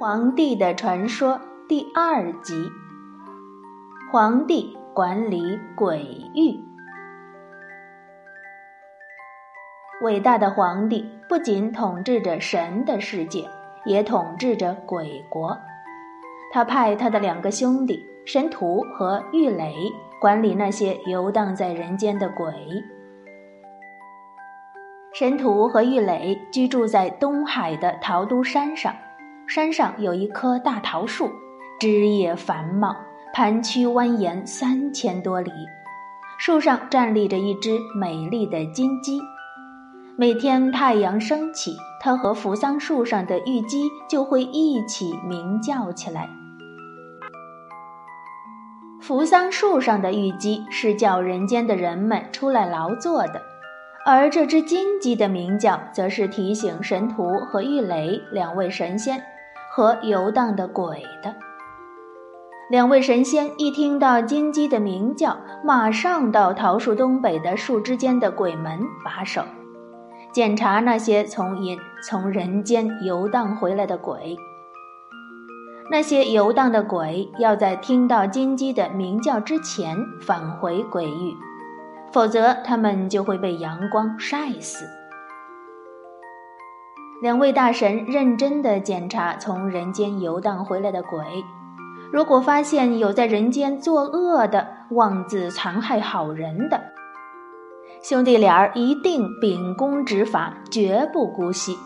[0.00, 2.54] 皇帝的传说第二集：
[4.10, 5.98] 皇帝管理鬼
[6.34, 6.58] 域。
[10.00, 13.46] 伟大的皇帝不仅统治着神的世界，
[13.84, 15.54] 也统治着鬼国。
[16.50, 19.74] 他派他的两个兄弟神荼和郁垒
[20.18, 22.54] 管理那些游荡在人间的鬼。
[25.12, 28.94] 神荼和郁垒居住在东海的桃都山上。
[29.50, 31.28] 山上有一棵大桃树，
[31.80, 32.94] 枝叶繁茂，
[33.34, 35.50] 盘曲蜿蜒三千多里。
[36.38, 39.20] 树上站立着一只美丽的金鸡。
[40.16, 46.28] 每天太阳升起，它和扶桑树上的玉鸡就会一起鸣叫起来。
[49.00, 53.42] 扶桑树上的玉鸡是叫人间的人们出来劳作的，
[54.06, 59.20] 而这只金鸡的鸣叫，则是提醒神荼和郁垒两位神仙。
[59.72, 61.34] 和游荡的鬼的
[62.70, 69.42] 两位神仙一听到金鸡的鸣叫，马上到桃树东北的树枝间的鬼门把守，
[70.32, 74.36] 检查那些从隐从人间游荡回来的鬼。
[75.90, 81.34] 那些游荡的鬼要在听到金鸡的鸣叫之前返回鬼域，
[82.12, 84.84] 否则他们就会被阳光晒死。
[87.20, 91.22] 两位大神认真地检查从人间游荡回来的鬼，
[92.10, 96.80] 如果发现有在人间作恶的、妄自残害好人的，
[98.02, 101.76] 兄弟俩儿一定秉公执法，绝不姑息，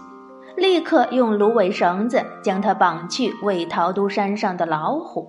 [0.57, 5.29] 立刻用芦苇绳子将他绑去喂桃都山上的老虎。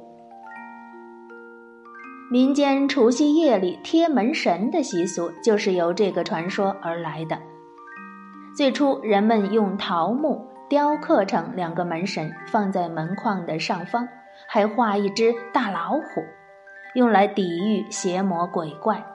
[2.29, 7.35] 民间除夕夜里贴门神的习俗，就是由这个传说而来的。
[8.55, 14.07] 最初，人们用桃木雕刻成两个门神，放在门框的上方，
[14.47, 16.23] 还画一只大老虎，
[16.93, 19.05] 用来抵御邪魔鬼怪。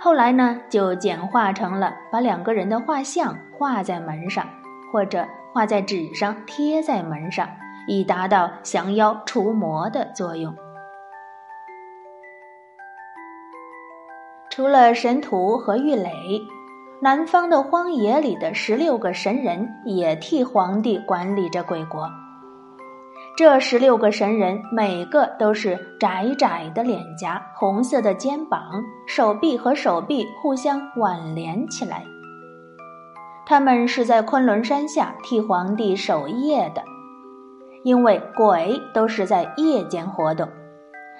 [0.00, 4.46] 后来呢，就简化成了把两个人的画像画在门上，
[4.90, 7.46] 或者画在纸上贴在门上，
[7.86, 10.56] 以达到降妖除魔的作用。
[14.48, 16.10] 除了神荼和郁垒。
[16.98, 22.08] 南方的荒野里的十六个神人也替皇帝管理着鬼国。
[23.36, 28.62] 这十六个神人每个都是窄窄的脸颊、红色的肩膀、
[29.06, 32.02] 手臂和手臂互相挽连起来。
[33.44, 36.82] 他们是在昆仑山下替皇帝守夜的，
[37.84, 40.48] 因为鬼都是在夜间活动。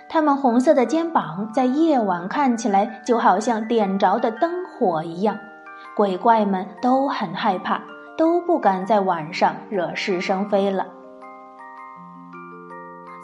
[0.08, 5.38] 他们红色的肩膀在夜晚看起来就好像点着的灯火一样。
[5.96, 7.80] 鬼怪们都很害怕，
[8.18, 10.86] 都不敢在晚上惹是生非了。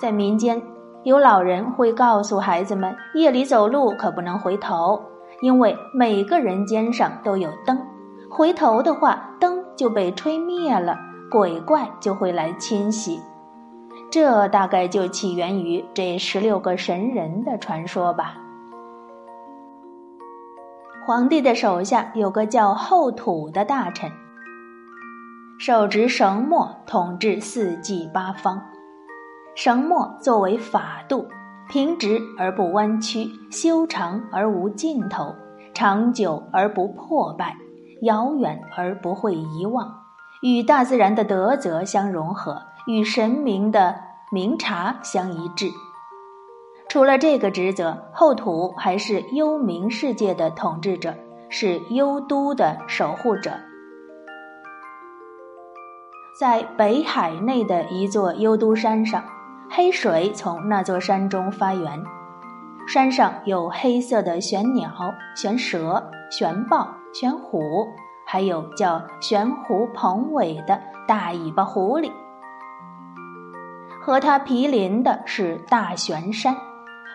[0.00, 0.62] 在民间，
[1.03, 4.99] 有老人会告诉孩子们，夜里走路可不能回头，
[5.43, 7.78] 因为每个人肩上都有灯，
[8.31, 10.97] 回头的话，灯就被吹灭了，
[11.31, 13.21] 鬼怪就会来侵袭。
[14.10, 18.37] 这大概就起源于这十六个神人的传说吧。
[21.04, 24.08] 皇帝的手下有个叫后土的大臣，
[25.58, 28.62] 手执绳墨，统治四季八方。
[29.56, 31.26] 绳墨作为法度，
[31.68, 35.34] 平直而不弯曲，修长而无尽头，
[35.74, 37.56] 长久而不破败，
[38.02, 39.92] 遥远而不会遗忘，
[40.41, 43.96] 与大自然的德泽相融合，与神明的
[44.30, 45.66] 明察相一致。
[46.92, 51.14] 除了这个职责，后土还是幽冥世界的统治者，
[51.48, 53.50] 是幽都的守护者。
[56.38, 59.25] 在北海内的一座幽都山上，
[59.70, 62.04] 黑水从那座山中发源。
[62.86, 64.91] 山上有黑色的玄鸟、
[65.34, 67.59] 玄蛇、玄豹、玄虎，
[68.26, 70.78] 还有叫玄狐鹏尾的
[71.09, 72.12] 大尾巴狐狸。
[73.98, 76.54] 和它毗邻的是大玄山。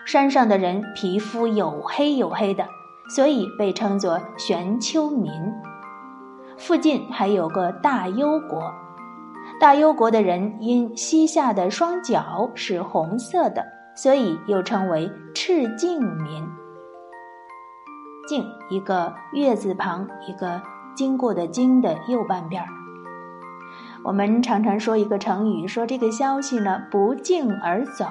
[0.07, 2.65] 山上的人皮肤黝黑黝黑的，
[3.09, 5.29] 所以被称作玄丘民。
[6.57, 8.73] 附近还有个大幽国，
[9.59, 13.65] 大幽国的人因膝下的双脚是红色的，
[13.97, 16.47] 所以又称为赤颈民。
[18.29, 20.61] 颈一个月字旁，一个
[20.95, 22.69] 经过的经的右半边儿。
[24.05, 28.05] 我们常常说一个成语，说这个消息呢不胫而走。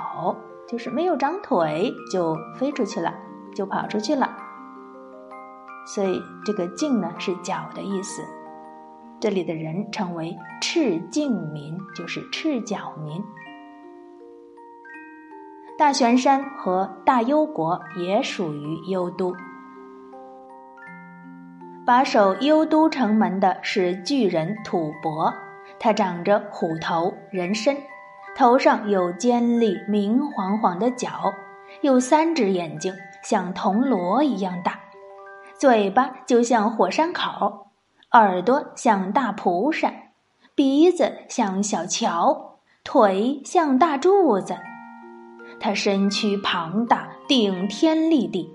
[0.68, 3.14] 就是没有长腿就飞出去了，
[3.54, 4.36] 就跑出去了。
[5.86, 8.22] 所以这个“胫”呢是脚的意思。
[9.20, 13.22] 这里的人称为赤颈民，就是赤脚民。
[15.78, 19.34] 大玄山和大幽国也属于幽都。
[21.86, 25.32] 把守幽都城门的是巨人吐蕃，
[25.78, 27.76] 他长着虎头人身，
[28.36, 31.32] 头上有尖利明晃晃的角，
[31.80, 34.78] 有三只眼睛，像铜锣一样大，
[35.58, 37.68] 嘴巴就像火山口，
[38.12, 39.90] 耳朵像大蒲扇，
[40.54, 44.54] 鼻子像小桥，腿像大柱子。
[45.58, 48.52] 他身躯庞大，顶天立地。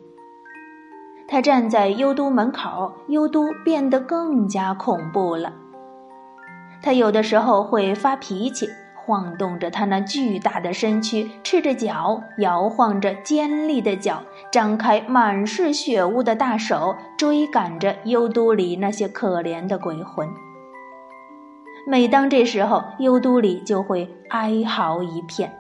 [1.28, 5.52] 他站在幽都门口，幽都变得更加恐怖了。
[6.84, 8.70] 他有的时候会发脾气，
[9.12, 14.24] 晃动着他那巨大的身躯，赤着脚，摇晃着尖利的脚，
[14.54, 20.30] 张开满是血污的大手，追赶着幽都里那些可怜的鬼魂。
[21.86, 25.52] 每当这时候，幽都里就会哀嚎一片。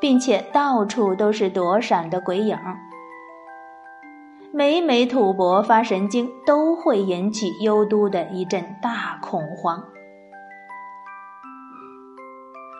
[0.00, 2.58] 并且到处都是躲闪的鬼影。
[4.52, 9.84] 每每吐蕃发神经，都会引起幽都的一阵大恐慌。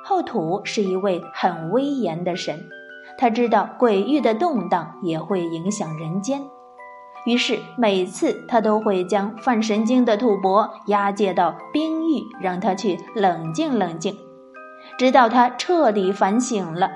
[0.09, 2.69] 后土是一位很威严的神，
[3.19, 6.41] 他知道鬼域的动荡也会影响人间，
[7.27, 14.17] 于是每次他都会将犯神经的吐蕃押解到冰域，让他去冷静冷静。
[14.97, 16.89] 直到他彻底反省了，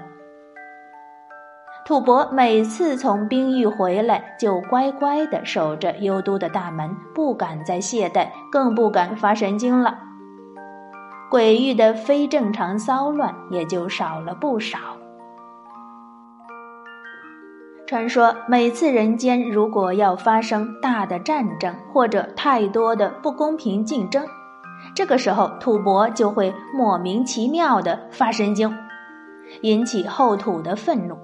[1.85, 9.99] 吐蕃每次从冰域回来，就乖乖地守着幽都的大门，不敢再懈怠，更不敢发神经了。
[11.31, 14.79] 鬼域的非正常骚乱也就少了不少。
[17.87, 24.27] 传说每次人间如果要发生大的战争，或者太多的不公平竞争。
[24.93, 28.77] 这个时候，吐蕃就会莫名其妙的发神经，
[29.63, 31.17] 引起后土的愤怒。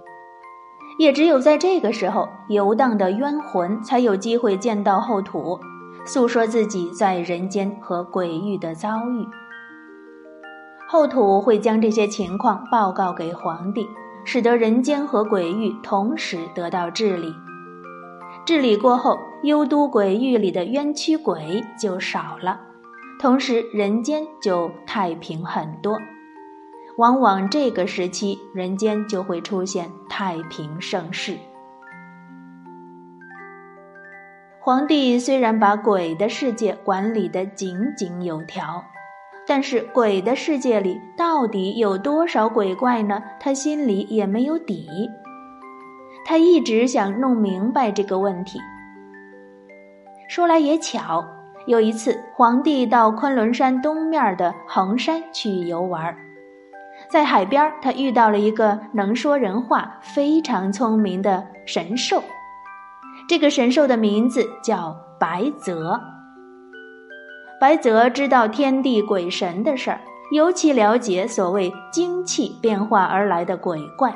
[1.00, 5.58] 也只有在这个时候，游荡的冤魂才有机会见到后土，
[6.04, 9.26] 诉说自己在人间和鬼域的遭遇。
[10.88, 13.88] 后土会将这些情况报告给皇帝，
[14.24, 17.34] 使得人间和鬼域同时得到治理。
[18.44, 22.60] 治理过后，幽都鬼域里的冤屈鬼就少了。
[23.18, 25.98] 同时，人间就太平很多。
[26.98, 31.36] 往往这个时期，人间就会出现太平盛世。
[34.60, 38.84] 皇帝虽然把鬼的世界管理得井井有条，
[39.46, 43.22] 但是鬼的世界里到底有多少鬼怪呢？
[43.38, 44.88] 他心里也没有底。
[46.24, 48.58] 他一直想弄明白这个问题。
[50.28, 51.24] 说来也巧。
[51.66, 56.16] 有一次，皇帝到昆仑山东面的衡山去游玩，
[57.10, 62.22] 在海边，他遇到了一个能说人话、非常聪明的神兽。
[63.28, 66.00] 这个神兽的名字叫白泽。
[67.58, 70.00] 白泽知道天地鬼神的事儿，
[70.30, 74.14] 尤其了解所谓精气变化而来的鬼怪：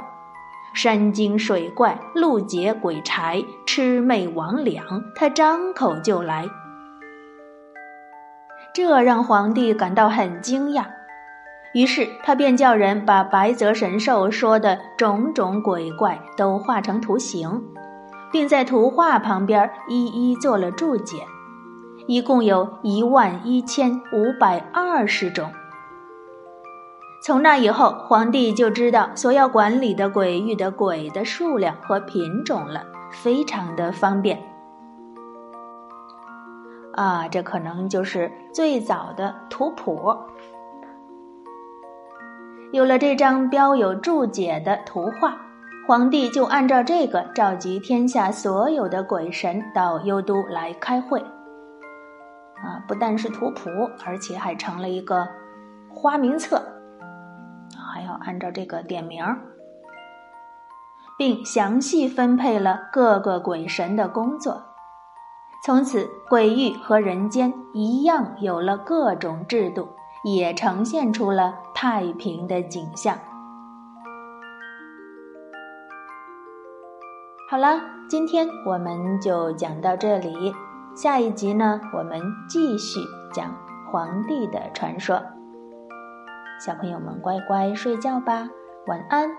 [0.75, 4.83] 山精水怪、路劫鬼差、魑魅魍魉。
[5.15, 6.45] 他张口就来。
[8.75, 10.85] 这让皇帝感到很惊讶，
[11.73, 17.63] 于是他便叫人把白泽神兽说的种种鬼怪都画成图形，
[18.31, 21.17] 并在图画旁边一一做了注解，
[22.11, 25.49] 一共有一万一千五百二十种。
[27.23, 34.43] 从那以后，皇帝就知道所要管理的鬼域的鬼的数量和品种了，非常的方便。
[36.95, 40.13] 啊，这可能就是最早的图谱。
[42.73, 45.37] 有了这张标有注解的图画，
[45.87, 51.25] 皇帝就按照这个召集天下所有的鬼神到幽都来开会。
[52.63, 53.71] 啊，不但是图谱，
[54.05, 55.27] 而且还成了一个
[55.89, 56.63] 花名册，
[57.93, 59.25] 还要按照这个点名，
[61.19, 64.63] 并详细分配了各个鬼神的工作。
[65.63, 69.89] 从此，鬼域和人间一样有了各种制度，
[70.25, 73.19] 也呈现出了太平的景象。
[77.51, 80.55] 好了，今天我们就讲到这里，
[80.97, 83.01] 下一集呢，我们继续
[83.33, 83.55] 讲
[83.91, 85.23] 皇帝的传说。
[86.65, 88.49] 小朋友们，乖乖睡觉吧，
[88.87, 89.31] 晚安。